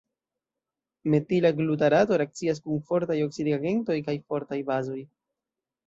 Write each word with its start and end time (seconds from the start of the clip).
Metila 1.15 1.51
glutarato 1.59 2.19
reakcias 2.23 2.63
kun 2.65 2.83
fortaj 2.91 3.21
oksidigagentoj 3.29 4.03
kaj 4.11 4.21
fortaj 4.33 4.63
bazoj. 4.73 5.01